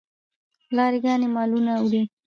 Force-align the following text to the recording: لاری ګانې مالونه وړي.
لاری 0.75 0.99
ګانې 1.05 1.27
مالونه 1.35 1.71
وړي. 1.83 2.01